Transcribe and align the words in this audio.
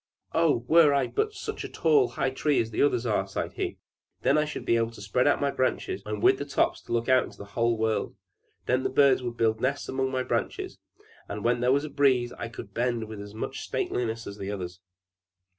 "Oh! 0.33 0.65
Were 0.67 0.95
I 0.95 1.05
but 1.05 1.35
such 1.35 1.63
a 1.63 2.07
high 2.07 2.31
tree 2.31 2.59
as 2.59 2.71
the 2.71 2.81
others 2.81 3.05
are," 3.05 3.27
sighed 3.27 3.53
he. 3.53 3.77
"Then 4.23 4.35
I 4.35 4.45
should 4.45 4.65
be 4.65 4.75
able 4.75 4.89
to 4.89 4.99
spread 4.99 5.27
out 5.27 5.39
my 5.39 5.51
branches, 5.51 6.01
and 6.07 6.23
with 6.23 6.39
the 6.39 6.45
tops 6.45 6.81
to 6.81 6.91
look 6.91 7.07
into 7.07 7.37
the 7.37 7.43
wide 7.55 7.77
world! 7.77 8.15
Then 8.65 8.81
would 8.81 8.93
the 8.93 8.95
birds 8.95 9.21
build 9.37 9.61
nests 9.61 9.87
among 9.87 10.09
my 10.09 10.23
branches: 10.23 10.79
and 11.29 11.43
when 11.43 11.59
there 11.59 11.71
was 11.71 11.85
a 11.85 11.89
breeze, 11.91 12.33
I 12.33 12.47
could 12.49 12.73
bend 12.73 13.03
with 13.07 13.21
as 13.21 13.35
much 13.35 13.59
stateliness 13.59 14.25
as 14.25 14.39
the 14.39 14.49
others!" 14.51 14.79